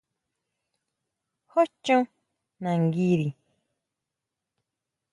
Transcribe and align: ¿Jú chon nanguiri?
¿Jú 1.51 1.61
chon 1.83 2.03
nanguiri? 2.61 3.27